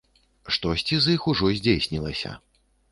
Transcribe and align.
Штосьці 0.55 0.95
з 1.03 1.15
іх 1.19 1.29
ужо 1.35 1.53
здзейснілася. 1.61 2.37